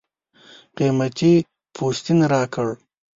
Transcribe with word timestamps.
قېمتي 0.77 1.33
پوستین 1.75 2.19
راکړ. 2.31 2.67